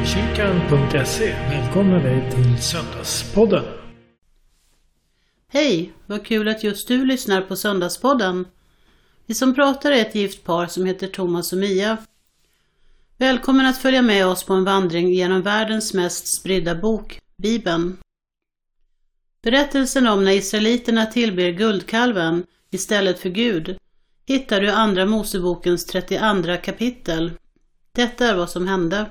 Pingstkyrkan.se 0.00 1.32
välkomnar 1.32 2.02
dig 2.02 2.30
till 2.30 2.62
Söndagspodden. 2.62 3.64
Hej! 5.48 5.92
Vad 6.06 6.26
kul 6.26 6.48
att 6.48 6.64
just 6.64 6.88
du 6.88 7.04
lyssnar 7.04 7.42
på 7.42 7.56
Söndagspodden. 7.56 8.46
Vi 9.26 9.34
som 9.34 9.54
pratar 9.54 9.92
är 9.92 10.00
ett 10.00 10.14
gift 10.14 10.44
par 10.44 10.66
som 10.66 10.86
heter 10.86 11.06
Thomas 11.06 11.52
och 11.52 11.58
Mia. 11.58 11.96
Välkommen 13.16 13.66
att 13.66 13.78
följa 13.78 14.02
med 14.02 14.26
oss 14.26 14.44
på 14.44 14.52
en 14.54 14.64
vandring 14.64 15.08
genom 15.08 15.42
världens 15.42 15.94
mest 15.94 16.26
spridda 16.26 16.74
bok, 16.74 17.20
Bibeln. 17.36 17.96
Berättelsen 19.42 20.06
om 20.06 20.24
när 20.24 20.32
israeliterna 20.32 21.06
tillber 21.06 21.50
guldkalven 21.50 22.44
istället 22.70 23.18
för 23.18 23.28
Gud 23.28 23.78
hittar 24.26 24.60
du 24.60 24.66
i 24.66 24.70
Andra 24.70 25.06
Mosebokens 25.06 25.86
32 25.86 26.56
kapitel. 26.62 27.32
Detta 27.92 28.26
är 28.26 28.36
vad 28.36 28.50
som 28.50 28.68
hände. 28.68 29.06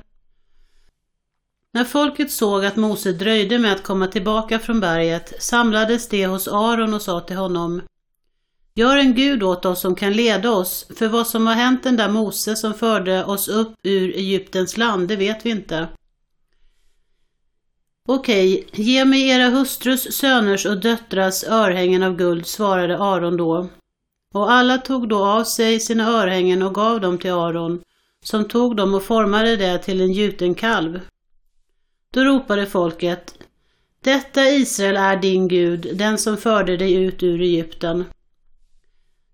När 1.72 1.84
folket 1.84 2.32
såg 2.32 2.66
att 2.66 2.76
Mose 2.76 3.12
dröjde 3.12 3.59
med 3.59 3.73
att 3.73 3.84
komma 3.84 4.08
tillbaka 4.08 4.59
från 4.59 4.80
berget 4.80 5.44
samlades 5.44 6.09
de 6.09 6.26
hos 6.26 6.48
Aron 6.48 6.94
och 6.94 7.02
sa 7.02 7.20
till 7.20 7.38
honom 7.38 7.82
Gör 8.76 8.98
en 8.98 9.16
gud 9.16 9.44
åt 9.44 9.66
oss 9.66 9.82
som 9.82 9.95
kan 9.95 10.14
leda 10.14 10.52
oss, 10.52 10.88
för 10.95 11.08
vad 11.08 11.28
som 11.28 11.48
har 11.48 11.54
hänt 11.54 11.84
den 11.84 11.98
där 11.98 12.09
Mose 12.09 12.55
som 12.55 12.73
förde 12.73 13.26
oss 13.26 13.48
upp 13.48 13.73
ur 13.84 14.16
Egyptens 14.16 14.78
land, 14.78 15.08
det 15.08 15.16
vet 15.16 15.45
vi 15.45 15.50
inte. 15.50 15.88
Okej, 18.08 18.67
ge 18.72 19.06
mig 19.06 19.30
era 19.30 19.50
hustrus, 19.50 20.14
söners 20.14 20.66
och 20.66 20.78
döttrars 20.78 21.44
örhängen 21.44 22.04
av 22.04 22.16
guld, 22.16 22.48
svarade 22.48 22.98
Aron 22.98 23.38
då. 23.38 23.70
Och 24.34 24.52
alla 24.52 24.78
tog 24.78 25.09
då 25.09 25.26
av 25.26 25.44
sig 25.44 25.80
sina 25.80 26.09
örhängen 26.09 26.62
och 26.62 26.76
gav 26.76 27.02
dem 27.02 27.17
till 27.17 27.31
Aron, 27.31 27.81
som 28.23 28.48
tog 28.48 28.76
dem 28.76 28.94
och 28.94 29.04
formade 29.04 29.56
det 29.56 29.78
till 29.78 30.02
en 30.02 30.11
gjuten 30.11 30.56
kalv. 30.56 31.00
Då 32.13 32.23
ropade 32.23 32.65
folket 32.65 33.33
Detta 34.03 34.49
Israel 34.49 34.97
är 34.97 35.17
din 35.17 35.47
Gud, 35.47 35.97
den 35.97 36.17
som 36.17 36.38
förde 36.38 36.77
dig 36.77 36.93
ut 36.93 37.23
ur 37.23 37.41
Egypten. 37.41 38.05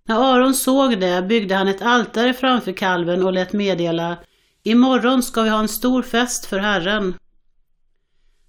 När 0.08 0.34
Aron 0.34 0.54
såg 0.54 1.00
det 1.00 1.22
byggde 1.22 1.56
han 1.56 1.68
ett 1.68 1.82
altare 1.82 2.34
framför 2.34 2.72
kalven 2.72 3.24
och 3.24 3.34
lät 3.34 3.54
meddela 3.54 4.18
Imorgon 4.64 5.24
ska 5.24 5.42
vi 5.42 5.50
ha 5.50 5.60
en 5.60 5.68
stor 5.68 6.02
fest 6.02 6.46
för 6.46 6.60
Herren. 6.60 7.14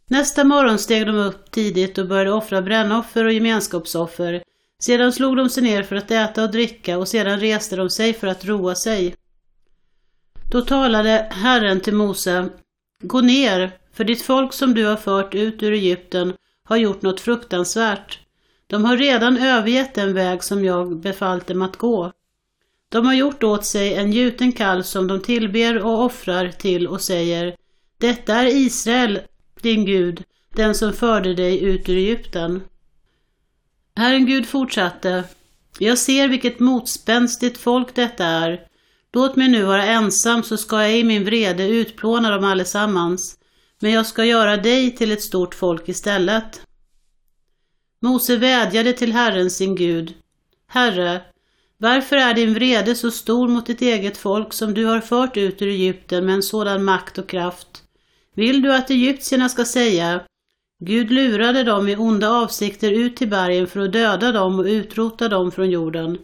Nästa 0.08 0.44
morgon 0.44 0.78
steg 0.78 1.06
de 1.06 1.16
upp 1.16 1.50
tidigt 1.50 1.98
och 1.98 2.08
började 2.08 2.32
offra 2.32 2.62
brännoffer 2.62 3.24
och 3.24 3.32
gemenskapsoffer. 3.32 4.42
Sedan 4.82 5.12
slog 5.12 5.36
de 5.36 5.50
sig 5.50 5.62
ner 5.62 5.82
för 5.82 5.96
att 5.96 6.10
äta 6.10 6.42
och 6.42 6.50
dricka 6.50 6.98
och 6.98 7.08
sedan 7.08 7.40
reste 7.40 7.76
de 7.76 7.90
sig 7.90 8.14
för 8.14 8.26
att 8.26 8.44
roa 8.44 8.74
sig. 8.74 9.14
Då 10.50 10.60
talade 10.62 11.28
Herren 11.30 11.80
till 11.80 11.94
Mose 11.94 12.48
Gå 13.02 13.20
ner, 13.20 13.78
för 13.96 14.04
ditt 14.04 14.22
folk 14.22 14.52
som 14.52 14.74
du 14.74 14.84
har 14.86 14.96
fört 14.96 15.34
ut 15.34 15.62
ur 15.62 15.72
Egypten 15.72 16.34
har 16.64 16.76
gjort 16.76 17.02
något 17.02 17.20
fruktansvärt. 17.20 18.18
De 18.66 18.84
har 18.84 18.96
redan 18.96 19.38
övergett 19.38 19.94
den 19.94 20.14
väg 20.14 20.44
som 20.44 20.64
jag 20.64 21.00
befallt 21.00 21.46
dem 21.46 21.62
att 21.62 21.76
gå. 21.76 22.12
De 22.88 23.06
har 23.06 23.14
gjort 23.14 23.42
åt 23.42 23.64
sig 23.64 23.94
en 23.94 24.12
gjuten 24.12 24.52
kalv 24.52 24.82
som 24.82 25.06
de 25.06 25.20
tillber 25.20 25.82
och 25.82 26.04
offrar 26.04 26.48
till 26.48 26.86
och 26.86 27.00
säger 27.00 27.56
Detta 27.98 28.34
är 28.34 28.46
Israel, 28.46 29.20
din 29.62 29.84
Gud, 29.84 30.22
den 30.56 30.74
som 30.74 30.92
förde 30.92 31.34
dig 31.34 31.64
ut 31.64 31.88
ur 31.88 31.96
Egypten. 31.96 32.62
Herren 33.96 34.26
Gud 34.26 34.46
fortsatte 34.46 35.24
Jag 35.78 35.98
ser 35.98 36.28
vilket 36.28 36.60
motspänstigt 36.60 37.58
folk 37.58 37.94
detta 37.94 38.24
är. 38.24 38.60
Låt 39.12 39.36
mig 39.36 39.48
nu 39.48 39.62
vara 39.62 39.86
ensam 39.86 40.42
så 40.42 40.56
ska 40.56 40.82
jag 40.82 40.98
i 40.98 41.04
min 41.04 41.24
vrede 41.24 41.68
utplåna 41.68 42.30
dem 42.30 42.44
allesammans 42.44 43.38
men 43.80 43.92
jag 43.92 44.06
ska 44.06 44.24
göra 44.24 44.56
dig 44.56 44.96
till 44.96 45.12
ett 45.12 45.22
stort 45.22 45.54
folk 45.54 45.88
istället. 45.88 46.60
Mose 48.00 48.36
vädjade 48.36 48.92
till 48.92 49.12
Herren 49.12 49.50
sin 49.50 49.74
Gud. 49.74 50.14
Herre, 50.66 51.20
varför 51.78 52.16
är 52.16 52.34
din 52.34 52.54
vrede 52.54 52.94
så 52.94 53.10
stor 53.10 53.48
mot 53.48 53.66
ditt 53.66 53.82
eget 53.82 54.16
folk 54.16 54.52
som 54.52 54.74
du 54.74 54.84
har 54.84 55.00
fört 55.00 55.36
ut 55.36 55.62
ur 55.62 55.68
Egypten 55.68 56.26
med 56.26 56.34
en 56.34 56.42
sådan 56.42 56.84
makt 56.84 57.18
och 57.18 57.28
kraft? 57.28 57.82
Vill 58.34 58.62
du 58.62 58.74
att 58.74 58.90
egyptierna 58.90 59.48
ska 59.48 59.64
säga 59.64 60.20
Gud 60.78 61.10
lurade 61.10 61.62
dem 61.62 61.88
i 61.88 61.96
onda 61.96 62.30
avsikter 62.30 62.90
ut 62.90 63.16
till 63.16 63.28
bergen 63.28 63.66
för 63.66 63.80
att 63.80 63.92
döda 63.92 64.32
dem 64.32 64.58
och 64.58 64.64
utrota 64.64 65.28
dem 65.28 65.52
från 65.52 65.70
jorden. 65.70 66.18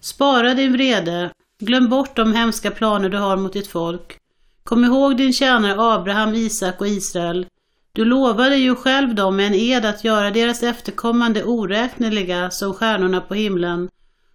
Spara 0.00 0.54
din 0.54 0.72
vrede, 0.72 1.30
glöm 1.58 1.88
bort 1.88 2.16
de 2.16 2.34
hemska 2.34 2.70
planer 2.70 3.08
du 3.08 3.18
har 3.18 3.36
mot 3.36 3.52
ditt 3.52 3.66
folk. 3.66 4.19
Kom 4.64 4.84
ihåg 4.84 5.16
din 5.16 5.32
tjänare 5.32 5.94
Abraham, 5.94 6.34
Isak 6.34 6.80
och 6.80 6.88
Israel. 6.88 7.46
Du 7.92 8.04
lovade 8.04 8.56
ju 8.56 8.74
själv 8.74 9.14
dem 9.14 9.36
med 9.36 9.46
en 9.46 9.54
ed 9.54 9.84
att 9.84 10.04
göra 10.04 10.30
deras 10.30 10.62
efterkommande 10.62 11.44
oräkneliga 11.44 12.50
som 12.50 12.74
stjärnorna 12.74 13.20
på 13.20 13.34
himlen 13.34 13.88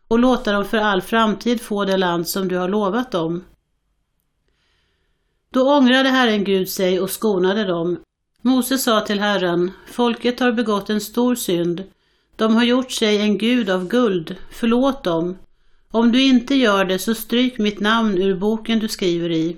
och 0.07 0.19
låta 0.19 0.51
dem 0.51 0.65
för 0.65 0.77
all 0.77 1.01
framtid 1.01 1.61
få 1.61 1.85
det 1.85 1.97
land 1.97 2.27
som 2.27 2.47
du 2.47 2.57
har 2.57 2.69
lovat 2.69 3.11
dem. 3.11 3.43
Då 5.49 5.77
ångrade 5.77 6.09
Herren 6.09 6.43
Gud 6.43 6.69
sig 6.69 6.99
och 6.99 7.09
skonade 7.09 7.63
dem. 7.63 7.97
Mose 8.41 8.77
sa 8.77 9.01
till 9.01 9.19
Herren, 9.19 9.71
folket 9.91 10.39
har 10.39 10.51
begått 10.51 10.89
en 10.89 11.01
stor 11.01 11.35
synd. 11.35 11.83
De 12.35 12.55
har 12.55 12.63
gjort 12.63 12.91
sig 12.91 13.21
en 13.21 13.37
gud 13.37 13.69
av 13.69 13.87
guld, 13.87 14.35
förlåt 14.51 15.03
dem. 15.03 15.37
Om 15.91 16.11
du 16.11 16.21
inte 16.21 16.55
gör 16.55 16.85
det 16.85 16.99
så 16.99 17.15
stryk 17.15 17.57
mitt 17.57 17.79
namn 17.79 18.17
ur 18.17 18.35
boken 18.35 18.79
du 18.79 18.87
skriver 18.87 19.31
i. 19.31 19.57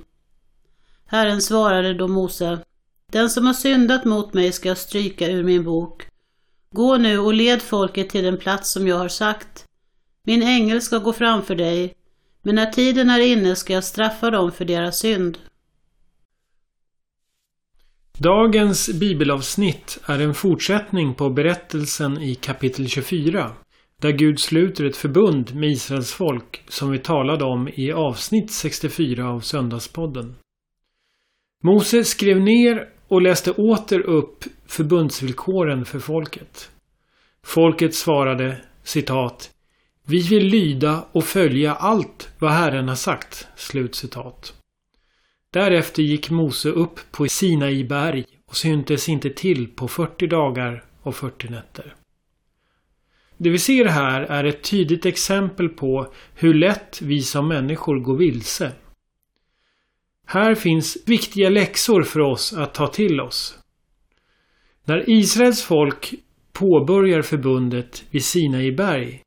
Herren 1.07 1.41
svarade 1.41 1.93
då 1.93 2.07
Mose, 2.07 2.59
den 3.11 3.29
som 3.29 3.45
har 3.45 3.53
syndat 3.53 4.05
mot 4.05 4.33
mig 4.33 4.51
ska 4.51 4.67
jag 4.67 4.77
stryka 4.77 5.27
ur 5.27 5.43
min 5.43 5.63
bok. 5.63 6.07
Gå 6.71 6.97
nu 6.97 7.19
och 7.19 7.33
led 7.33 7.61
folket 7.61 8.09
till 8.09 8.23
den 8.23 8.37
plats 8.37 8.73
som 8.73 8.87
jag 8.87 8.97
har 8.97 9.07
sagt. 9.07 9.65
Min 10.23 10.43
ängel 10.43 10.81
ska 10.81 10.97
gå 10.97 11.13
framför 11.13 11.55
dig, 11.55 11.93
men 12.41 12.55
när 12.55 12.65
tiden 12.65 13.09
är 13.09 13.19
inne 13.19 13.55
ska 13.55 13.73
jag 13.73 13.83
straffa 13.83 14.29
dem 14.29 14.51
för 14.51 14.65
deras 14.65 14.99
synd. 14.99 15.37
Dagens 18.17 18.89
bibelavsnitt 18.99 19.99
är 20.05 20.19
en 20.19 20.33
fortsättning 20.33 21.13
på 21.13 21.29
berättelsen 21.29 22.21
i 22.21 22.35
kapitel 22.35 22.87
24 22.87 23.51
där 24.01 24.11
Gud 24.11 24.39
sluter 24.39 24.85
ett 24.85 24.97
förbund 24.97 25.55
med 25.55 25.69
Israels 25.69 26.11
folk 26.11 26.63
som 26.67 26.91
vi 26.91 26.99
talade 26.99 27.43
om 27.43 27.69
i 27.73 27.91
avsnitt 27.91 28.51
64 28.51 29.29
av 29.29 29.39
Söndagspodden. 29.39 30.35
Mose 31.63 32.03
skrev 32.03 32.39
ner 32.41 32.89
och 33.07 33.21
läste 33.21 33.51
åter 33.51 33.99
upp 33.99 34.43
förbundsvillkoren 34.65 35.85
för 35.85 35.99
folket. 35.99 36.71
Folket 37.43 37.95
svarade 37.95 38.57
citat 38.83 39.51
Vi 40.05 40.27
vill 40.27 40.45
lyda 40.45 41.05
och 41.11 41.23
följa 41.23 41.73
allt 41.73 42.29
vad 42.39 42.51
Herren 42.51 42.87
har 42.87 42.95
sagt. 42.95 43.47
Slut 43.55 43.95
citat. 43.95 44.53
Därefter 45.53 46.03
gick 46.03 46.29
Mose 46.29 46.69
upp 46.69 46.99
på 47.11 47.27
Sinai 47.27 47.83
berg 47.83 48.25
och 48.47 48.57
syntes 48.57 49.09
inte 49.09 49.29
till 49.29 49.67
på 49.67 49.87
40 49.87 50.27
dagar 50.27 50.83
och 51.01 51.15
40 51.15 51.49
nätter. 51.49 51.95
Det 53.37 53.49
vi 53.49 53.59
ser 53.59 53.85
här 53.85 54.21
är 54.21 54.43
ett 54.43 54.63
tydligt 54.63 55.05
exempel 55.05 55.69
på 55.69 56.13
hur 56.35 56.53
lätt 56.53 57.01
vi 57.01 57.21
som 57.21 57.47
människor 57.47 57.99
går 57.99 58.17
vilse 58.17 58.71
här 60.27 60.55
finns 60.55 60.97
viktiga 61.05 61.49
läxor 61.49 62.03
för 62.03 62.19
oss 62.19 62.53
att 62.53 62.73
ta 62.73 62.87
till 62.87 63.21
oss. 63.21 63.59
När 64.85 65.09
Israels 65.09 65.63
folk 65.63 66.13
påbörjar 66.53 67.21
förbundet 67.21 68.03
vid 68.11 68.25
Sinai 68.25 68.71
berg, 68.71 69.21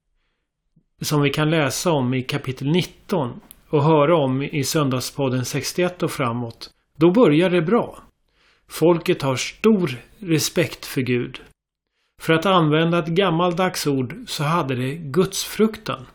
som 1.00 1.22
vi 1.22 1.30
kan 1.30 1.50
läsa 1.50 1.90
om 1.92 2.14
i 2.14 2.22
kapitel 2.22 2.70
19 2.70 3.40
och 3.68 3.84
höra 3.84 4.16
om 4.16 4.42
i 4.42 4.64
Söndagspodden 4.64 5.44
61 5.44 6.02
och 6.02 6.10
framåt, 6.10 6.70
då 6.96 7.10
börjar 7.10 7.50
det 7.50 7.62
bra. 7.62 8.02
Folket 8.68 9.22
har 9.22 9.36
stor 9.36 9.98
respekt 10.18 10.86
för 10.86 11.00
Gud. 11.00 11.40
För 12.22 12.32
att 12.32 12.46
använda 12.46 12.98
ett 12.98 13.06
gammaldags 13.06 13.86
ord 13.86 14.14
så 14.26 14.44
hade 14.44 14.74
det 14.74 14.94
gudsfruktan. 14.94 16.06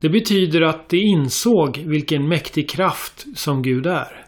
Det 0.00 0.08
betyder 0.08 0.62
att 0.62 0.88
de 0.88 0.96
insåg 0.96 1.78
vilken 1.78 2.28
mäktig 2.28 2.70
kraft 2.70 3.26
som 3.34 3.62
Gud 3.62 3.86
är. 3.86 4.26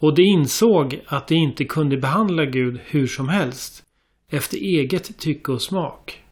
Och 0.00 0.14
de 0.14 0.22
insåg 0.22 1.00
att 1.06 1.28
de 1.28 1.34
inte 1.34 1.64
kunde 1.64 1.96
behandla 1.96 2.44
Gud 2.44 2.80
hur 2.84 3.06
som 3.06 3.28
helst, 3.28 3.82
efter 4.30 4.56
eget 4.56 5.18
tycke 5.18 5.52
och 5.52 5.62
smak. 5.62 6.22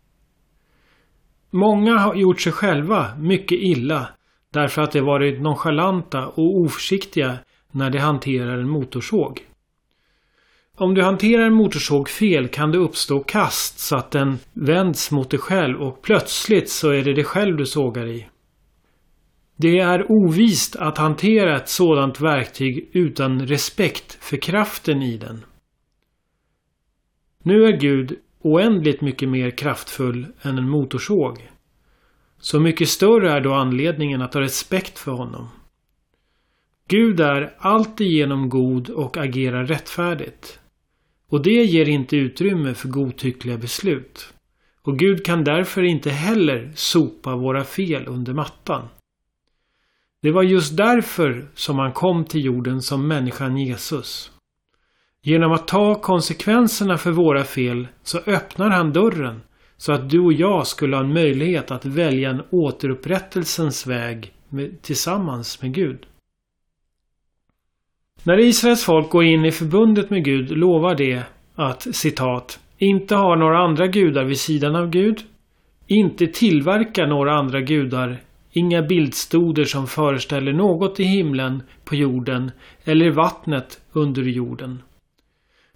Många 1.50 1.98
har 1.98 2.14
gjort 2.14 2.40
sig 2.40 2.52
själva 2.52 3.16
mycket 3.18 3.58
illa 3.58 4.08
därför 4.52 4.82
att 4.82 4.92
de 4.92 5.00
varit 5.00 5.40
nonchalanta 5.40 6.26
och 6.26 6.60
oförsiktiga 6.60 7.38
när 7.72 7.90
de 7.90 7.98
hanterar 7.98 8.58
en 8.58 8.68
motorsåg. 8.68 9.40
Om 10.76 10.94
du 10.94 11.02
hanterar 11.02 11.46
en 11.46 11.54
motorsåg 11.54 12.08
fel 12.08 12.48
kan 12.48 12.72
det 12.72 12.78
uppstå 12.78 13.20
kast 13.20 13.78
så 13.78 13.96
att 13.96 14.10
den 14.10 14.38
vänds 14.52 15.10
mot 15.10 15.30
dig 15.30 15.40
själv 15.40 15.82
och 15.82 16.02
plötsligt 16.02 16.70
så 16.70 16.90
är 16.90 17.02
det 17.02 17.12
dig 17.12 17.24
själv 17.24 17.56
du 17.56 17.66
sågar 17.66 18.06
i. 18.06 18.26
Det 19.62 19.78
är 19.78 20.12
ovist 20.12 20.76
att 20.76 20.98
hantera 20.98 21.56
ett 21.56 21.68
sådant 21.68 22.20
verktyg 22.20 22.90
utan 22.92 23.46
respekt 23.46 24.24
för 24.24 24.36
kraften 24.36 25.02
i 25.02 25.16
den. 25.16 25.44
Nu 27.42 27.64
är 27.64 27.80
Gud 27.80 28.18
oändligt 28.38 29.00
mycket 29.00 29.28
mer 29.28 29.50
kraftfull 29.50 30.26
än 30.42 30.58
en 30.58 30.68
motorsåg. 30.68 31.50
Så 32.38 32.60
mycket 32.60 32.88
större 32.88 33.32
är 33.32 33.40
då 33.40 33.52
anledningen 33.54 34.22
att 34.22 34.34
ha 34.34 34.40
respekt 34.40 34.98
för 34.98 35.12
honom. 35.12 35.48
Gud 36.88 37.20
är 37.20 37.54
alltigenom 37.58 38.48
god 38.48 38.90
och 38.90 39.16
agerar 39.16 39.66
rättfärdigt. 39.66 40.60
Och 41.30 41.42
det 41.42 41.64
ger 41.64 41.88
inte 41.88 42.16
utrymme 42.16 42.74
för 42.74 42.88
godtyckliga 42.88 43.58
beslut. 43.58 44.34
Och 44.82 44.98
Gud 44.98 45.24
kan 45.24 45.44
därför 45.44 45.82
inte 45.82 46.10
heller 46.10 46.72
sopa 46.74 47.36
våra 47.36 47.64
fel 47.64 48.06
under 48.06 48.34
mattan. 48.34 48.88
Det 50.22 50.30
var 50.30 50.42
just 50.42 50.76
därför 50.76 51.46
som 51.54 51.78
han 51.78 51.92
kom 51.92 52.24
till 52.24 52.44
jorden 52.44 52.82
som 52.82 53.08
människan 53.08 53.56
Jesus. 53.56 54.30
Genom 55.22 55.52
att 55.52 55.68
ta 55.68 55.94
konsekvenserna 55.94 56.98
för 56.98 57.10
våra 57.10 57.44
fel 57.44 57.88
så 58.02 58.18
öppnar 58.18 58.70
han 58.70 58.92
dörren 58.92 59.40
så 59.76 59.92
att 59.92 60.10
du 60.10 60.20
och 60.20 60.32
jag 60.32 60.66
skulle 60.66 60.96
ha 60.96 61.04
en 61.04 61.12
möjlighet 61.12 61.70
att 61.70 61.84
välja 61.84 62.30
en 62.30 62.42
återupprättelsens 62.50 63.86
väg 63.86 64.32
med, 64.48 64.82
tillsammans 64.82 65.62
med 65.62 65.74
Gud. 65.74 66.06
När 68.22 68.38
Israels 68.38 68.84
folk 68.84 69.10
går 69.10 69.24
in 69.24 69.44
i 69.44 69.50
förbundet 69.50 70.10
med 70.10 70.24
Gud 70.24 70.50
lovar 70.50 70.94
det 70.94 71.22
att 71.54 71.96
citat 71.96 72.60
inte 72.78 73.14
ha 73.14 73.36
några 73.36 73.58
andra 73.58 73.86
gudar 73.86 74.24
vid 74.24 74.40
sidan 74.40 74.76
av 74.76 74.90
Gud, 74.90 75.20
inte 75.86 76.26
tillverka 76.26 77.06
några 77.06 77.32
andra 77.38 77.60
gudar, 77.60 78.20
inga 78.52 78.82
bildstoder 78.82 79.64
som 79.64 79.86
föreställer 79.86 80.52
något 80.52 81.00
i 81.00 81.04
himlen, 81.04 81.62
på 81.84 81.94
jorden 81.94 82.50
eller 82.84 83.06
i 83.06 83.10
vattnet 83.10 83.80
under 83.92 84.22
jorden. 84.22 84.82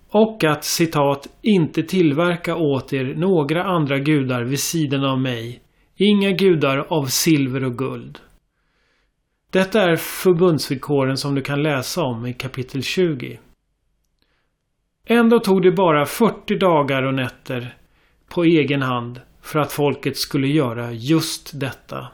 Och 0.08 0.44
att 0.44 0.64
citat 0.64 1.28
inte 1.42 1.82
tillverka 1.82 2.56
åt 2.56 2.92
er 2.92 3.14
några 3.16 3.64
andra 3.64 3.98
gudar 3.98 4.44
vid 4.44 4.60
sidan 4.60 5.04
av 5.04 5.20
mig, 5.20 5.62
inga 5.96 6.30
gudar 6.30 6.78
av 6.88 7.04
silver 7.06 7.64
och 7.64 7.78
guld. 7.78 8.18
Detta 9.50 9.82
är 9.82 9.96
förbundsvillkoren 9.96 11.16
som 11.16 11.34
du 11.34 11.42
kan 11.42 11.62
läsa 11.62 12.02
om 12.02 12.26
i 12.26 12.32
kapitel 12.32 12.82
20. 12.82 13.38
Ändå 15.06 15.40
tog 15.40 15.62
det 15.62 15.72
bara 15.72 16.06
40 16.06 16.58
dagar 16.58 17.02
och 17.02 17.14
nätter 17.14 17.76
på 18.28 18.44
egen 18.44 18.82
hand 18.82 19.20
för 19.42 19.58
att 19.58 19.72
folket 19.72 20.16
skulle 20.16 20.48
göra 20.48 20.92
just 20.92 21.60
detta. 21.60 22.08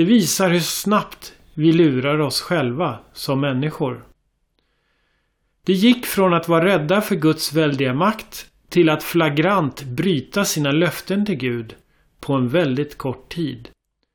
Det 0.00 0.04
visar 0.04 0.50
hur 0.50 0.60
snabbt 0.60 1.34
vi 1.54 1.72
lurar 1.72 2.18
oss 2.18 2.40
själva 2.40 2.98
som 3.12 3.40
människor. 3.40 4.04
Det 5.64 5.72
gick 5.72 6.06
från 6.06 6.34
att 6.34 6.48
vara 6.48 6.64
rädda 6.64 7.00
för 7.00 7.16
Guds 7.16 7.52
väldiga 7.52 7.94
makt 7.94 8.46
till 8.68 8.88
att 8.88 9.02
flagrant 9.02 9.82
bryta 9.82 10.44
sina 10.44 10.72
löften 10.72 11.26
till 11.26 11.34
Gud 11.34 11.74
på 12.20 12.34
en 12.34 12.48
väldigt 12.48 12.98
kort 12.98 13.28
tid. 13.28 13.68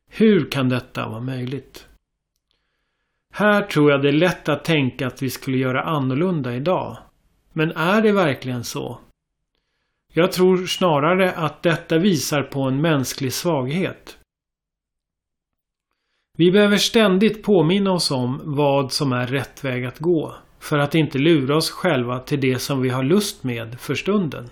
Hur 0.09 0.51
kan 0.51 0.69
detta 0.69 1.07
vara 1.07 1.21
möjligt? 1.21 1.87
Här 3.33 3.61
tror 3.61 3.91
jag 3.91 4.01
det 4.01 4.07
är 4.07 4.13
lätt 4.13 4.49
att 4.49 4.65
tänka 4.65 5.07
att 5.07 5.21
vi 5.21 5.29
skulle 5.29 5.57
göra 5.57 5.81
annorlunda 5.83 6.55
idag. 6.55 6.97
Men 7.53 7.71
är 7.71 8.01
det 8.01 8.11
verkligen 8.11 8.63
så? 8.63 8.99
Jag 10.13 10.31
tror 10.31 10.65
snarare 10.65 11.31
att 11.31 11.63
detta 11.63 11.97
visar 11.97 12.43
på 12.43 12.61
en 12.61 12.81
mänsklig 12.81 13.33
svaghet. 13.33 14.17
Vi 16.35 16.51
behöver 16.51 16.77
ständigt 16.77 17.43
påminna 17.43 17.91
oss 17.91 18.11
om 18.11 18.41
vad 18.43 18.91
som 18.91 19.13
är 19.13 19.27
rätt 19.27 19.65
väg 19.65 19.85
att 19.85 19.99
gå. 19.99 20.35
För 20.59 20.77
att 20.77 20.95
inte 20.95 21.17
lura 21.17 21.55
oss 21.55 21.71
själva 21.71 22.19
till 22.19 22.41
det 22.41 22.59
som 22.59 22.81
vi 22.81 22.89
har 22.89 23.03
lust 23.03 23.43
med 23.43 23.79
för 23.79 23.93
stunden. 23.93 24.49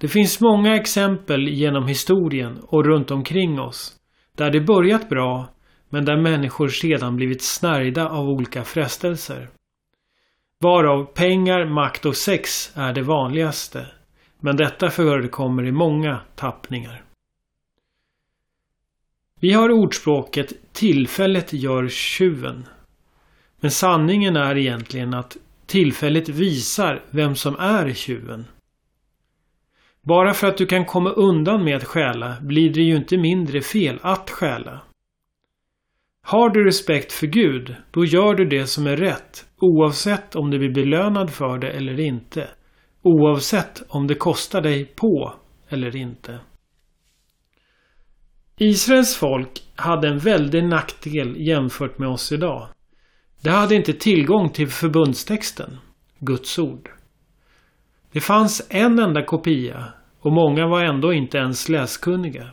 Det 0.00 0.08
finns 0.08 0.40
många 0.40 0.76
exempel 0.76 1.48
genom 1.48 1.86
historien 1.86 2.58
och 2.62 2.84
runt 2.84 3.10
omkring 3.10 3.60
oss. 3.60 3.96
Där 4.36 4.50
det 4.50 4.60
börjat 4.60 5.08
bra 5.08 5.48
men 5.90 6.04
där 6.04 6.16
människor 6.16 6.68
sedan 6.68 7.16
blivit 7.16 7.42
snärjda 7.42 8.08
av 8.08 8.28
olika 8.28 8.64
frestelser. 8.64 9.48
Varav 10.60 11.04
pengar, 11.04 11.66
makt 11.66 12.06
och 12.06 12.16
sex 12.16 12.72
är 12.76 12.92
det 12.92 13.02
vanligaste. 13.02 13.86
Men 14.40 14.56
detta 14.56 14.90
förekommer 14.90 15.66
i 15.66 15.72
många 15.72 16.20
tappningar. 16.36 17.07
Vi 19.40 19.52
har 19.52 19.70
ordspråket 19.70 20.52
tillfället 20.72 21.52
gör 21.52 21.88
tjuven. 21.88 22.66
Men 23.60 23.70
sanningen 23.70 24.36
är 24.36 24.58
egentligen 24.58 25.14
att 25.14 25.36
tillfället 25.66 26.28
visar 26.28 27.02
vem 27.10 27.34
som 27.34 27.56
är 27.56 27.92
tjuven. 27.92 28.44
Bara 30.02 30.34
för 30.34 30.46
att 30.46 30.56
du 30.56 30.66
kan 30.66 30.84
komma 30.84 31.10
undan 31.10 31.64
med 31.64 31.76
att 31.76 31.84
stjäla 31.84 32.36
blir 32.40 32.72
det 32.72 32.82
ju 32.82 32.96
inte 32.96 33.16
mindre 33.16 33.60
fel 33.60 33.98
att 34.02 34.30
stjäla. 34.30 34.80
Har 36.22 36.50
du 36.50 36.64
respekt 36.64 37.12
för 37.12 37.26
Gud, 37.26 37.74
då 37.90 38.04
gör 38.04 38.34
du 38.34 38.44
det 38.44 38.66
som 38.66 38.86
är 38.86 38.96
rätt 38.96 39.46
oavsett 39.60 40.36
om 40.36 40.50
du 40.50 40.58
blir 40.58 40.74
belönad 40.74 41.30
för 41.30 41.58
det 41.58 41.70
eller 41.70 42.00
inte. 42.00 42.48
Oavsett 43.02 43.82
om 43.88 44.06
det 44.06 44.14
kostar 44.14 44.60
dig 44.60 44.84
på 44.84 45.34
eller 45.68 45.96
inte. 45.96 46.38
Israels 48.60 49.16
folk 49.16 49.62
hade 49.74 50.08
en 50.08 50.18
väldig 50.18 50.64
nackdel 50.64 51.36
jämfört 51.36 51.98
med 51.98 52.08
oss 52.08 52.32
idag. 52.32 52.68
De 53.42 53.50
hade 53.50 53.74
inte 53.74 53.92
tillgång 53.92 54.50
till 54.50 54.68
förbundstexten, 54.68 55.78
Guds 56.18 56.58
ord. 56.58 56.90
Det 58.12 58.20
fanns 58.20 58.66
en 58.70 58.98
enda 58.98 59.22
kopia 59.22 59.84
och 60.20 60.32
många 60.32 60.66
var 60.66 60.84
ändå 60.84 61.12
inte 61.12 61.38
ens 61.38 61.68
läskunniga. 61.68 62.50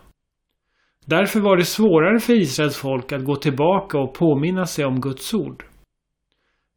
Därför 1.05 1.39
var 1.39 1.57
det 1.57 1.65
svårare 1.65 2.19
för 2.19 2.33
Israels 2.33 2.77
folk 2.77 3.11
att 3.11 3.25
gå 3.25 3.35
tillbaka 3.35 3.97
och 3.97 4.13
påminna 4.13 4.65
sig 4.65 4.85
om 4.85 5.01
Guds 5.01 5.33
ord. 5.33 5.63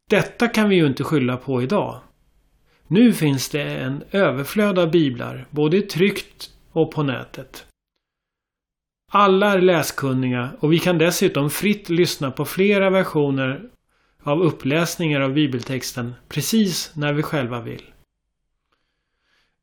Detta 0.09 0.47
kan 0.47 0.69
vi 0.69 0.75
ju 0.75 0.87
inte 0.87 1.03
skylla 1.03 1.37
på 1.37 1.61
idag. 1.61 1.99
Nu 2.87 3.13
finns 3.13 3.49
det 3.49 3.63
en 3.63 4.03
överflöd 4.11 4.79
av 4.79 4.91
biblar, 4.91 5.47
både 5.49 5.81
tryckt 5.81 6.49
och 6.71 6.91
på 6.91 7.03
nätet. 7.03 7.65
Alla 9.11 9.53
är 9.53 9.61
läskunniga 9.61 10.49
och 10.59 10.73
vi 10.73 10.79
kan 10.79 10.97
dessutom 10.97 11.49
fritt 11.49 11.89
lyssna 11.89 12.31
på 12.31 12.45
flera 12.45 12.89
versioner 12.89 13.69
av 14.23 14.41
uppläsningar 14.41 15.21
av 15.21 15.33
bibeltexten 15.33 16.13
precis 16.27 16.91
när 16.95 17.13
vi 17.13 17.23
själva 17.23 17.61
vill. 17.61 17.83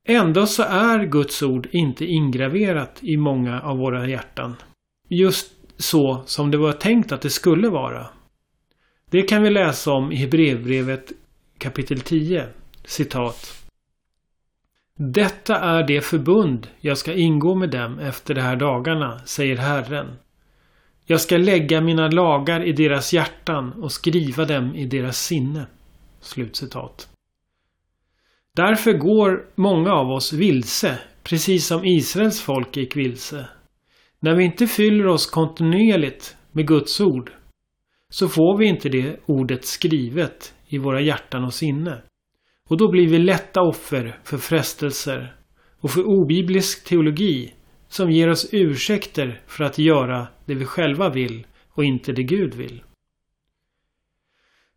Ändå 0.04 0.46
så 0.46 0.62
är 0.62 1.04
Guds 1.04 1.42
ord 1.42 1.68
inte 1.72 2.04
ingraverat 2.04 2.98
i 3.00 3.16
många 3.16 3.60
av 3.60 3.78
våra 3.78 4.08
hjärtan. 4.08 4.56
Just 5.08 5.52
så 5.76 6.22
som 6.26 6.50
det 6.50 6.58
var 6.58 6.72
tänkt 6.72 7.12
att 7.12 7.20
det 7.20 7.30
skulle 7.30 7.68
vara. 7.68 8.06
Det 9.10 9.22
kan 9.22 9.42
vi 9.42 9.50
läsa 9.50 9.92
om 9.92 10.12
i 10.12 10.16
Hebreerbrevet 10.16 11.12
kapitel 11.58 12.00
10. 12.00 12.48
Citat. 12.84 13.55
Detta 14.98 15.56
är 15.56 15.86
det 15.86 16.00
förbund 16.00 16.68
jag 16.80 16.98
ska 16.98 17.12
ingå 17.14 17.54
med 17.54 17.70
dem 17.70 17.98
efter 17.98 18.34
de 18.34 18.40
här 18.40 18.56
dagarna, 18.56 19.18
säger 19.18 19.56
Herren. 19.56 20.16
Jag 21.04 21.20
ska 21.20 21.36
lägga 21.36 21.80
mina 21.80 22.08
lagar 22.08 22.66
i 22.66 22.72
deras 22.72 23.12
hjärtan 23.12 23.72
och 23.72 23.92
skriva 23.92 24.44
dem 24.44 24.74
i 24.74 24.86
deras 24.86 25.18
sinne. 25.18 25.66
Slutcitat. 26.20 27.08
Därför 28.56 28.92
går 28.92 29.46
många 29.54 29.92
av 29.92 30.10
oss 30.10 30.32
vilse, 30.32 30.98
precis 31.22 31.66
som 31.66 31.84
Israels 31.84 32.40
folk 32.40 32.76
gick 32.76 32.96
vilse. 32.96 33.48
När 34.20 34.34
vi 34.34 34.44
inte 34.44 34.66
fyller 34.66 35.06
oss 35.06 35.30
kontinuerligt 35.30 36.36
med 36.52 36.66
Guds 36.66 37.00
ord 37.00 37.30
så 38.08 38.28
får 38.28 38.58
vi 38.58 38.66
inte 38.66 38.88
det 38.88 39.16
ordet 39.26 39.64
skrivet 39.64 40.54
i 40.68 40.78
våra 40.78 41.00
hjärtan 41.00 41.44
och 41.44 41.54
sinne. 41.54 42.02
Och 42.68 42.76
då 42.76 42.90
blir 42.90 43.08
vi 43.08 43.18
lätta 43.18 43.62
offer 43.62 44.18
för 44.24 44.38
frestelser 44.38 45.36
och 45.80 45.90
för 45.90 46.04
obiblisk 46.04 46.84
teologi 46.84 47.54
som 47.88 48.10
ger 48.10 48.30
oss 48.30 48.48
ursäkter 48.52 49.40
för 49.46 49.64
att 49.64 49.78
göra 49.78 50.26
det 50.44 50.54
vi 50.54 50.64
själva 50.64 51.10
vill 51.10 51.46
och 51.70 51.84
inte 51.84 52.12
det 52.12 52.22
Gud 52.22 52.54
vill. 52.54 52.82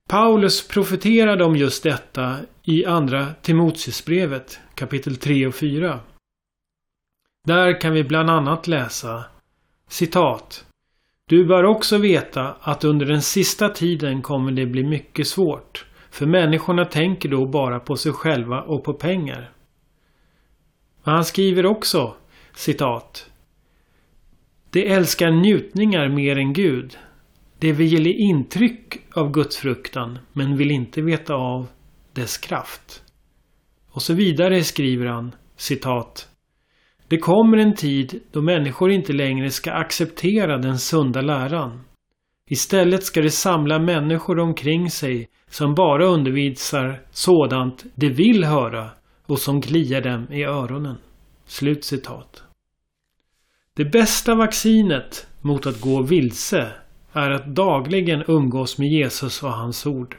Paulus 0.09 0.67
profeterade 0.67 1.43
om 1.43 1.55
just 1.55 1.83
detta 1.83 2.37
i 2.63 2.85
andra 2.85 3.33
Timoteusbrevet 3.41 4.59
kapitel 4.75 5.15
3 5.15 5.47
och 5.47 5.55
4. 5.55 5.99
Där 7.43 7.81
kan 7.81 7.93
vi 7.93 8.03
bland 8.03 8.29
annat 8.29 8.67
läsa 8.67 9.25
citat 9.87 10.65
Du 11.29 11.45
bör 11.45 11.63
också 11.63 11.97
veta 11.97 12.55
att 12.61 12.83
under 12.83 13.05
den 13.05 13.21
sista 13.21 13.69
tiden 13.69 14.21
kommer 14.21 14.51
det 14.51 14.65
bli 14.65 14.83
mycket 14.83 15.27
svårt. 15.27 15.85
För 16.11 16.25
människorna 16.25 16.85
tänker 16.85 17.29
då 17.29 17.45
bara 17.45 17.79
på 17.79 17.95
sig 17.95 18.11
själva 18.11 18.61
och 18.61 18.83
på 18.83 18.93
pengar. 18.93 19.51
Men 21.03 21.15
han 21.15 21.25
skriver 21.25 21.65
också 21.65 22.15
citat 22.53 23.31
Det 24.69 24.91
älskar 24.91 25.31
njutningar 25.31 26.09
mer 26.09 26.37
än 26.37 26.53
Gud. 26.53 26.97
De 27.59 27.73
vill 27.73 28.07
ge 28.07 28.13
intryck 28.13 28.97
av 29.13 29.31
gudsfruktan 29.31 30.19
men 30.33 30.57
vill 30.57 30.71
inte 30.71 31.01
veta 31.01 31.33
av 31.33 31.67
dess 32.13 32.37
kraft. 32.37 33.03
Och 33.91 34.01
så 34.01 34.13
vidare 34.13 34.63
skriver 34.63 35.05
han 35.05 35.35
citat 35.55 36.29
Det 37.07 37.17
kommer 37.17 37.57
en 37.57 37.75
tid 37.75 38.19
då 38.31 38.41
människor 38.41 38.91
inte 38.91 39.13
längre 39.13 39.49
ska 39.49 39.71
acceptera 39.71 40.57
den 40.57 40.79
sunda 40.79 41.21
läran. 41.21 41.81
Istället 42.51 43.03
ska 43.03 43.21
de 43.21 43.29
samla 43.29 43.79
människor 43.79 44.39
omkring 44.39 44.89
sig 44.91 45.29
som 45.49 45.75
bara 45.75 46.05
undervisar 46.05 47.01
sådant 47.11 47.85
de 47.95 48.09
vill 48.09 48.43
höra 48.43 48.89
och 49.25 49.39
som 49.39 49.61
kliar 49.61 50.01
dem 50.01 50.27
i 50.31 50.43
öronen. 50.43 50.95
Slut 51.45 51.83
citat. 51.83 52.43
Det 53.73 53.85
bästa 53.85 54.35
vaccinet 54.35 55.27
mot 55.41 55.65
att 55.65 55.81
gå 55.81 56.01
vilse 56.01 56.67
är 57.13 57.31
att 57.31 57.55
dagligen 57.55 58.23
umgås 58.27 58.77
med 58.77 58.87
Jesus 58.87 59.43
och 59.43 59.51
hans 59.51 59.85
ord. 59.85 60.15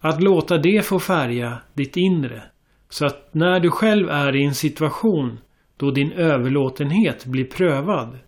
Att 0.00 0.22
låta 0.22 0.58
det 0.58 0.86
få 0.86 0.98
färga 0.98 1.58
ditt 1.74 1.96
inre 1.96 2.42
så 2.88 3.06
att 3.06 3.34
när 3.34 3.60
du 3.60 3.70
själv 3.70 4.08
är 4.08 4.36
i 4.36 4.44
en 4.44 4.54
situation 4.54 5.38
då 5.76 5.90
din 5.90 6.12
överlåtenhet 6.12 7.26
blir 7.26 7.44
prövad 7.44 8.18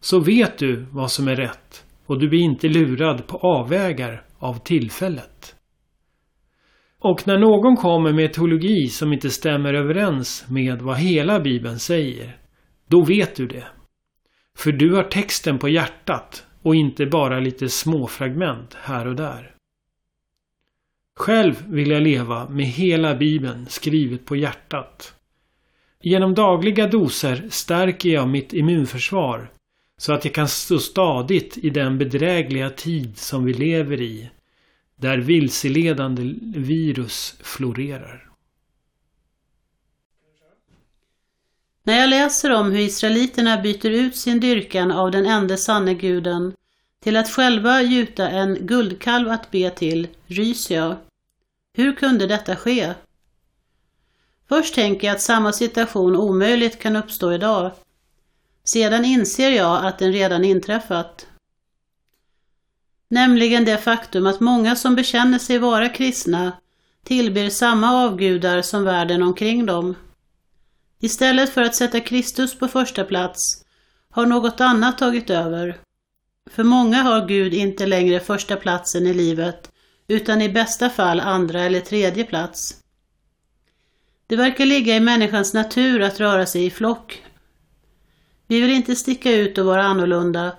så 0.00 0.20
vet 0.20 0.58
du 0.58 0.86
vad 0.90 1.10
som 1.10 1.28
är 1.28 1.36
rätt 1.36 1.85
och 2.06 2.18
du 2.18 2.28
blir 2.28 2.40
inte 2.40 2.68
lurad 2.68 3.26
på 3.26 3.36
avvägar 3.36 4.22
av 4.38 4.58
tillfället. 4.58 5.56
Och 6.98 7.26
när 7.26 7.38
någon 7.38 7.76
kommer 7.76 8.12
med 8.12 8.32
teologi 8.32 8.88
som 8.88 9.12
inte 9.12 9.30
stämmer 9.30 9.74
överens 9.74 10.44
med 10.48 10.82
vad 10.82 10.96
hela 10.96 11.40
bibeln 11.40 11.78
säger, 11.78 12.36
då 12.88 13.04
vet 13.04 13.36
du 13.36 13.46
det. 13.46 13.66
För 14.58 14.72
du 14.72 14.94
har 14.94 15.02
texten 15.02 15.58
på 15.58 15.68
hjärtat 15.68 16.46
och 16.62 16.74
inte 16.74 17.06
bara 17.06 17.40
lite 17.40 17.68
småfragment 17.68 18.74
här 18.74 19.06
och 19.06 19.16
där. 19.16 19.54
Själv 21.18 21.66
vill 21.66 21.90
jag 21.90 22.02
leva 22.02 22.48
med 22.48 22.66
hela 22.66 23.14
bibeln 23.14 23.66
skrivet 23.66 24.24
på 24.24 24.36
hjärtat. 24.36 25.14
Genom 26.00 26.34
dagliga 26.34 26.86
doser 26.86 27.46
stärker 27.50 28.08
jag 28.08 28.28
mitt 28.28 28.52
immunförsvar 28.52 29.50
så 29.98 30.12
att 30.12 30.24
jag 30.24 30.34
kan 30.34 30.48
stå 30.48 30.78
stadigt 30.78 31.58
i 31.58 31.70
den 31.70 31.98
bedrägliga 31.98 32.70
tid 32.70 33.18
som 33.18 33.44
vi 33.44 33.52
lever 33.52 34.00
i 34.00 34.30
där 34.96 35.18
vilseledande 35.18 36.34
virus 36.42 37.34
florerar. 37.40 38.30
När 41.82 41.98
jag 42.00 42.10
läser 42.10 42.50
om 42.50 42.70
hur 42.70 42.78
israeliterna 42.80 43.62
byter 43.62 43.90
ut 43.90 44.16
sin 44.16 44.40
dyrkan 44.40 44.92
av 44.92 45.10
den 45.10 45.26
enda 45.26 45.56
sanne 45.56 45.94
guden 45.94 46.52
till 47.02 47.16
att 47.16 47.30
själva 47.30 47.82
gjuta 47.82 48.28
en 48.28 48.66
guldkalv 48.66 49.28
att 49.28 49.50
be 49.50 49.70
till, 49.70 50.08
ryser 50.26 50.74
jag. 50.74 50.96
Hur 51.76 51.92
kunde 51.92 52.26
detta 52.26 52.56
ske? 52.56 52.94
Först 54.48 54.74
tänker 54.74 55.06
jag 55.06 55.14
att 55.14 55.22
samma 55.22 55.52
situation 55.52 56.16
omöjligt 56.16 56.78
kan 56.78 56.96
uppstå 56.96 57.32
idag. 57.32 57.72
Sedan 58.68 59.04
inser 59.04 59.50
jag 59.50 59.86
att 59.86 59.98
den 59.98 60.12
redan 60.12 60.44
inträffat. 60.44 61.26
Nämligen 63.08 63.64
det 63.64 63.78
faktum 63.78 64.26
att 64.26 64.40
många 64.40 64.76
som 64.76 64.94
bekänner 64.94 65.38
sig 65.38 65.58
vara 65.58 65.88
kristna 65.88 66.52
tillber 67.04 67.50
samma 67.50 68.04
avgudar 68.04 68.62
som 68.62 68.84
världen 68.84 69.22
omkring 69.22 69.66
dem. 69.66 69.94
Istället 71.00 71.50
för 71.50 71.62
att 71.62 71.74
sätta 71.74 72.00
Kristus 72.00 72.58
på 72.58 72.68
första 72.68 73.04
plats 73.04 73.64
har 74.10 74.26
något 74.26 74.60
annat 74.60 74.98
tagit 74.98 75.30
över. 75.30 75.78
För 76.50 76.64
många 76.64 77.02
har 77.02 77.26
Gud 77.26 77.54
inte 77.54 77.86
längre 77.86 78.20
första 78.20 78.56
platsen 78.56 79.06
i 79.06 79.14
livet 79.14 79.70
utan 80.08 80.42
i 80.42 80.48
bästa 80.48 80.90
fall 80.90 81.20
andra 81.20 81.60
eller 81.60 81.80
tredje 81.80 82.24
plats. 82.24 82.74
Det 84.26 84.36
verkar 84.36 84.66
ligga 84.66 84.96
i 84.96 85.00
människans 85.00 85.54
natur 85.54 86.02
att 86.02 86.20
röra 86.20 86.46
sig 86.46 86.64
i 86.66 86.70
flock. 86.70 87.22
Vi 88.46 88.60
vill 88.60 88.70
inte 88.70 88.96
sticka 88.96 89.32
ut 89.32 89.58
och 89.58 89.66
vara 89.66 89.84
annorlunda. 89.84 90.52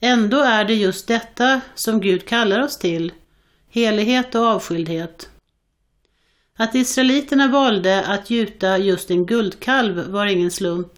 Ändå 0.00 0.40
är 0.40 0.64
det 0.64 0.74
just 0.74 1.08
detta 1.08 1.60
som 1.74 2.00
Gud 2.00 2.26
kallar 2.26 2.62
oss 2.62 2.78
till, 2.78 3.12
helighet 3.70 4.34
och 4.34 4.44
avskildhet. 4.44 5.28
Att 6.56 6.74
israeliterna 6.74 7.48
valde 7.48 8.04
att 8.06 8.30
gjuta 8.30 8.78
just 8.78 9.10
en 9.10 9.26
guldkalv 9.26 10.10
var 10.10 10.26
ingen 10.26 10.50
slump. 10.50 10.92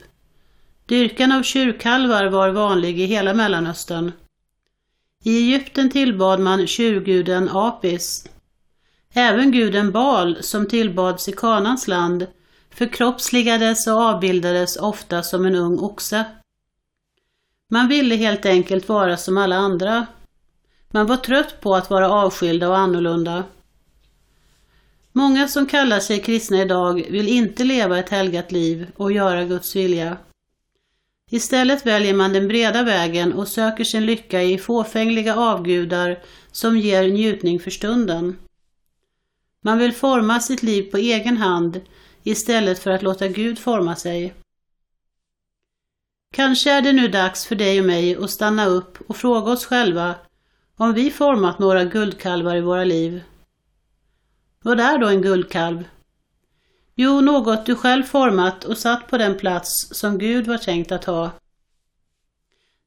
Dyrkan 0.87 1.33
av 1.33 1.43
tjurkalvar 1.43 2.27
var 2.27 2.49
vanlig 2.49 3.01
i 3.01 3.05
hela 3.05 3.35
Mellanöstern. 3.35 4.13
I 5.25 5.37
Egypten 5.37 5.91
tillbad 5.91 6.41
man 6.41 6.67
tjurguden 6.67 7.49
Apis. 7.53 8.29
Även 9.15 9.53
guden 9.53 9.93
Bal, 9.93 10.43
som 10.43 10.69
tillbads 10.69 11.29
i 11.29 11.33
Kanans 11.33 11.89
land, 11.89 12.27
förkroppsligades 12.75 13.87
och 13.87 14.01
avbildades 14.01 14.77
ofta 14.77 15.23
som 15.23 15.47
en 15.47 15.55
ung 15.55 15.79
oxe. 15.79 16.25
Man 17.71 17.89
ville 17.89 18.15
helt 18.17 18.47
enkelt 18.47 18.89
vara 18.89 19.17
som 19.17 19.39
alla 19.39 19.57
andra. 19.57 20.07
Man 20.91 21.07
var 21.07 21.17
trött 21.17 21.61
på 21.61 21.75
att 21.75 21.91
vara 21.91 22.11
avskilda 22.11 22.69
och 22.69 22.79
annorlunda. 22.79 23.45
Många 25.13 25.49
som 25.49 25.67
kallar 25.67 26.01
sig 26.01 26.21
kristna 26.21 26.63
idag 26.63 26.95
vill 27.11 27.29
inte 27.29 27.65
leva 27.65 27.99
ett 27.99 28.09
helgat 28.09 28.53
liv 28.53 28.87
och 28.97 29.13
göra 29.13 29.45
Guds 29.45 29.77
vilja. 29.77 30.17
Istället 31.31 31.87
väljer 31.87 32.15
man 32.15 32.33
den 32.33 32.49
breda 32.49 32.83
vägen 32.83 33.33
och 33.33 33.49
söker 33.49 33.85
sin 33.85 34.07
lycka 34.07 34.43
i 34.43 34.59
fåfängliga 34.59 35.37
avgudar 35.37 36.19
som 36.51 36.79
ger 36.79 37.09
njutning 37.09 37.61
för 37.61 37.71
stunden. 37.71 38.37
Man 39.65 39.79
vill 39.79 39.93
forma 39.93 40.41
sitt 40.41 40.63
liv 40.63 40.83
på 40.83 40.97
egen 40.97 41.37
hand 41.37 41.81
istället 42.23 42.79
för 42.79 42.91
att 42.91 43.03
låta 43.03 43.29
Gud 43.29 43.59
forma 43.59 43.97
sig. 43.97 44.35
Kanske 46.35 46.71
är 46.71 46.83
det 46.83 46.93
nu 46.93 47.09
dags 47.09 47.47
för 47.47 47.55
dig 47.55 47.81
och 47.81 47.87
mig 47.87 48.17
att 48.17 48.31
stanna 48.31 48.67
upp 48.67 48.99
och 49.07 49.17
fråga 49.17 49.53
oss 49.53 49.67
själva 49.67 50.15
om 50.77 50.95
vi 50.95 51.11
format 51.11 51.59
några 51.59 51.85
guldkalvar 51.85 52.57
i 52.57 52.61
våra 52.61 52.85
liv. 52.85 53.23
Vad 54.63 54.81
är 54.81 54.99
då 54.99 55.09
en 55.09 55.23
guldkalv? 55.23 55.85
Jo, 56.95 57.21
något 57.21 57.67
du 57.67 57.77
själv 57.77 58.03
format 58.03 58.65
och 58.65 58.79
satt 58.79 59.09
på 59.09 59.19
den 59.19 59.39
plats 59.39 59.89
som 59.93 60.19
Gud 60.19 60.47
var 60.47 60.59
tänkt 60.59 60.93
att 60.93 61.05
ha. 61.05 61.31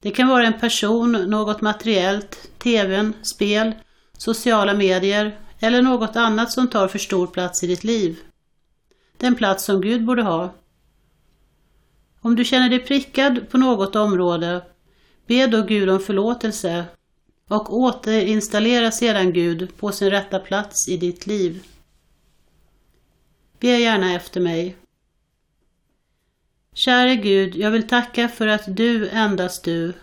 Det 0.02 0.12
kan 0.12 0.28
vara 0.28 0.46
en 0.46 0.60
person, 0.60 1.12
något 1.12 1.62
materiellt, 1.62 2.50
tvn, 2.58 3.14
spel, 3.22 3.72
sociala 4.18 4.74
medier 4.74 5.40
eller 5.60 5.82
något 5.82 6.16
annat 6.16 6.52
som 6.52 6.68
tar 6.68 6.88
för 6.88 7.00
stor 7.00 7.28
plats 7.28 7.64
i 7.64 7.68
ditt 7.68 7.84
liv. 7.84 8.20
Den 9.26 9.36
plats 9.36 9.64
som 9.64 9.82
Gud 9.82 10.06
borde 10.06 10.22
ha. 10.24 10.54
Om 12.22 12.36
du 12.36 12.46
känner 12.46 12.70
dig 12.70 12.80
prickad 12.80 13.50
på 13.50 13.58
något 13.58 13.96
område, 13.96 14.66
be 15.28 15.48
då 15.48 15.62
Gud 15.62 15.90
om 15.90 16.00
förlåtelse 16.00 16.86
och 17.48 17.78
återinstallera 17.78 18.92
sedan 18.92 19.34
Gud 19.34 19.78
på 19.78 19.92
sin 19.92 20.10
rätta 20.10 20.40
plats 20.40 20.90
i 20.90 20.98
ditt 20.98 21.28
liv. 21.28 21.64
Be 23.60 23.68
gärna 23.68 24.14
efter 24.14 24.42
mig. 24.42 24.76
Käre 26.74 27.16
Gud, 27.16 27.56
jag 27.56 27.72
vill 27.72 27.88
tacka 27.88 28.30
för 28.30 28.48
att 28.48 28.76
du, 28.78 29.10
endast 29.10 29.64
du, 29.64 29.94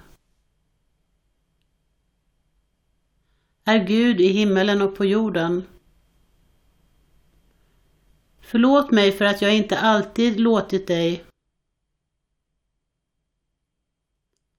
är 3.65 3.79
Gud 3.79 4.21
i 4.21 4.29
himmelen 4.29 4.83
och 4.83 4.97
på 4.97 5.05
jorden. 5.05 5.65
Förlåt 8.53 8.91
mig 8.91 9.13
för 9.13 9.25
att 9.25 9.43
jag 9.43 9.57
inte 9.57 9.79
alltid 9.79 10.41
låtit 10.41 10.87
dig 10.87 11.25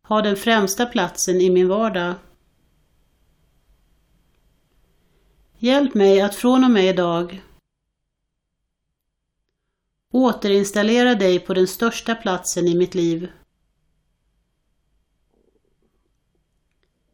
ha 0.04 0.22
den 0.22 0.36
främsta 0.36 0.86
platsen 0.86 1.42
i 1.42 1.50
min 1.50 1.68
vardag. 1.68 2.16
Hjälp 5.58 5.94
mig 5.94 6.22
att 6.22 6.36
från 6.36 6.64
och 6.64 6.72
med 6.72 6.86
idag 6.86 7.44
återinstallera 10.12 11.16
dig 11.16 11.40
på 11.40 11.54
den 11.54 11.68
största 11.68 12.16
platsen 12.16 12.68
i 12.68 12.76
mitt 12.76 12.96
liv. 12.96 13.32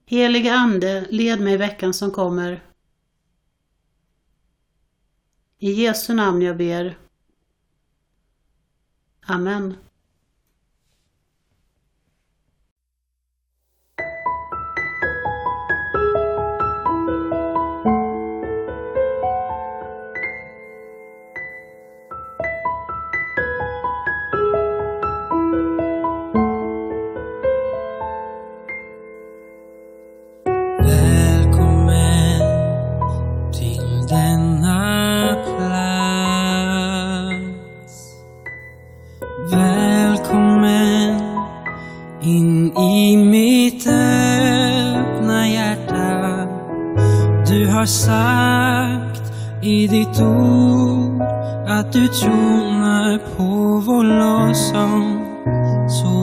Helige 0.06 0.54
Ande, 0.54 1.06
led 1.10 1.42
mig 1.42 1.58
veckan 1.58 1.94
som 1.94 2.12
kommer. 2.12 2.69
I 5.62 5.72
Jesu 5.72 6.14
namn 6.14 6.42
jag 6.42 6.58
ber. 6.58 6.98
Amen. 9.26 9.78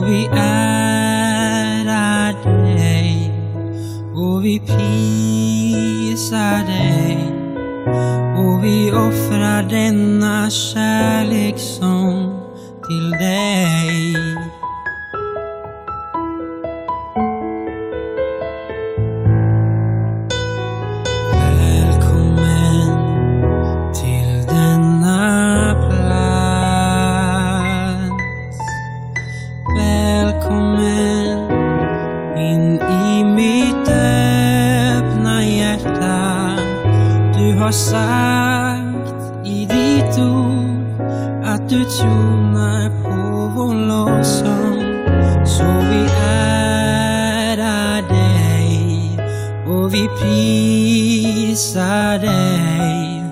Vi 0.07 0.29
ärar 0.31 2.33
dig 2.75 3.31
och 4.15 4.45
vi 4.45 4.59
prisar 4.59 6.65
dig 6.65 7.17
och 8.37 8.63
vi 8.63 8.91
offrar 8.91 9.63
denna 9.63 10.49
kärlekssång 10.49 12.39
till 12.87 13.11
dig. 13.11 14.26
I 33.07 33.23
mitt 33.23 33.87
öppna 33.87 35.43
hjärta. 35.43 36.55
Du 37.37 37.53
har 37.59 37.71
sagt 37.71 39.47
i 39.47 39.65
ditt 39.65 40.19
ord 40.19 41.01
att 41.43 41.69
du 41.69 41.83
tronar 41.83 42.89
på 43.03 43.51
vår 43.55 43.75
lovsång. 43.75 44.83
Så 45.45 45.63
vi 45.63 46.05
ärar 47.51 48.01
dig 48.09 48.75
och 49.67 49.93
vi 49.93 50.07
prisar 50.21 52.19
dig 52.19 53.23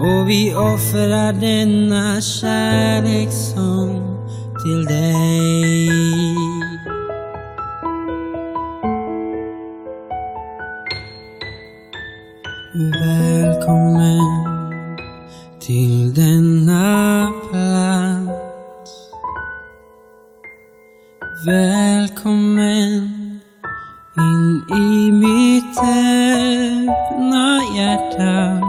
och 0.00 0.28
vi 0.30 0.54
offrar 0.54 1.32
denna 1.32 2.20
kärlekssång 2.20 4.02
till 4.62 4.84
dig. 4.84 6.31
Välkommen 12.74 14.18
till 15.60 16.14
denna 16.14 17.32
plats. 17.50 18.92
Välkommen 21.46 23.10
in 24.16 24.62
i 24.78 25.12
mitt 25.12 25.78
öppna 26.78 27.60
hjärta. 27.76 28.60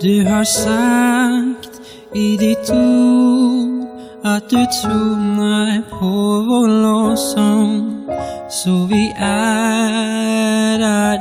Du 0.00 0.24
har 0.24 0.44
sagt 0.44 1.80
i 2.14 2.36
ditt 2.36 2.70
ord 2.70 3.88
att 4.24 4.50
du 4.50 4.66
tronar 4.66 5.82
på 5.90 6.06
vår 6.48 6.68
lovsång. 6.82 8.06
Så 8.50 8.86
vi 8.86 9.14
ärar 9.18 9.90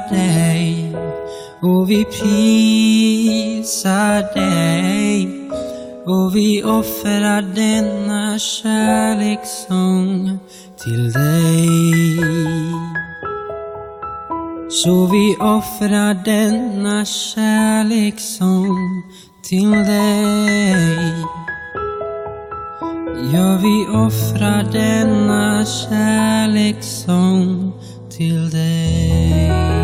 dig 0.09 0.58
och 1.61 1.89
vi 1.89 2.05
prisar 2.05 2.33
dig 4.33 5.27
och 6.05 6.35
vi 6.35 6.63
offrar 6.63 7.41
denna 7.41 8.39
kärlekssång 8.39 10.39
till 10.83 11.11
dig. 11.11 12.19
Så 14.69 15.05
vi 15.05 15.35
offrar 15.39 16.13
denna 16.25 17.05
kärlekssång 17.05 19.03
till 19.43 19.71
dig. 19.71 21.25
Ja, 23.33 23.57
vi 23.61 23.87
offrar 23.87 24.63
denna 24.71 25.65
kärlekssång 25.65 27.71
till 28.09 28.49
dig. 28.49 29.78